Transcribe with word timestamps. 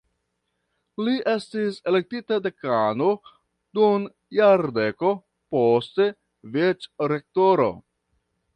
Li 1.07 1.11
estis 1.33 1.75
elektita 1.91 2.39
dekano 2.45 3.11
dum 3.79 4.09
jardeko, 4.39 5.13
poste 5.57 6.11
vicrektoro. 6.57 7.73